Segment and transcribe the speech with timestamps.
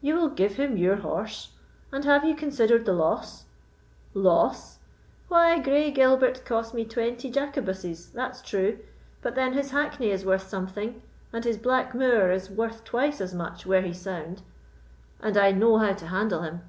[0.00, 1.52] "You will give him your horse?
[1.92, 3.44] and have you considered the loss?"
[4.14, 4.80] "Loss!
[5.28, 8.80] why, Grey Gilbert cost me twenty Jacobuses, that's true;
[9.22, 11.00] but then his hackney is worth something,
[11.32, 14.42] and his Black Moor is worth twice as much were he sound,
[15.20, 16.62] and I know how to handle him.